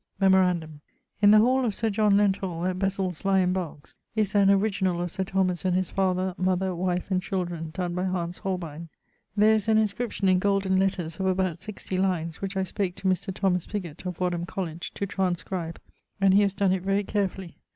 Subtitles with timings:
[0.19, 0.81] Memorandum:
[1.21, 4.99] in the hall of Sir John Lenthall, at Bessils Lye in Berks, is an original
[4.99, 8.89] of Sir Thomas and his father, mother, wife, and children, donne by Hans Holbein.
[9.37, 13.07] There is an inscription in golden letters of about 60 lines, which I spake to
[13.07, 13.31] Mr.
[13.31, 15.79] Thomas Pigot, of Wadham College, to transcribe,
[16.19, 17.59] and he has donne it very carefully.